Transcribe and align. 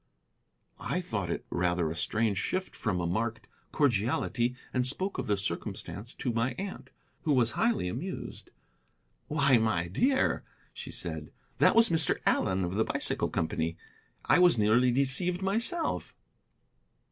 "I 0.79 0.99
thought 0.99 1.29
it 1.29 1.45
rather 1.51 1.91
a 1.91 1.95
strange 1.95 2.39
shift 2.39 2.75
from 2.75 2.99
a 2.99 3.05
marked 3.05 3.45
cordiality, 3.71 4.55
and 4.73 4.83
spoke 4.87 5.19
of 5.19 5.27
the 5.27 5.37
circumstance 5.37 6.15
to 6.15 6.33
my 6.33 6.53
aunt, 6.57 6.89
who 7.21 7.33
was 7.35 7.51
highly 7.51 7.87
amused. 7.87 8.49
'Why, 9.27 9.59
my 9.59 9.87
dear,' 9.87 10.43
said 10.73 11.25
she, 11.27 11.31
'that 11.59 11.75
was 11.75 11.89
Mr. 11.91 12.17
Allen, 12.25 12.63
of 12.63 12.73
the 12.73 12.83
bicycle 12.83 13.29
company. 13.29 13.77
I 14.25 14.39
was 14.39 14.57
nearly 14.57 14.91
deceived 14.91 15.43
myself.'" 15.43 16.15